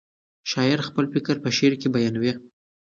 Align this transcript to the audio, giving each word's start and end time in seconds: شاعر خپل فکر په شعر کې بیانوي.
شاعر 0.51 0.79
خپل 0.87 1.05
فکر 1.13 1.35
په 1.43 1.49
شعر 1.57 1.73
کې 1.81 1.87
بیانوي. 1.95 2.33